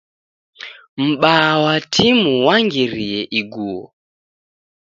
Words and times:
M'baa 1.03 1.51
wa 1.63 1.75
timu 1.93 2.31
wangirie 2.45 3.21
iguo 3.39 3.83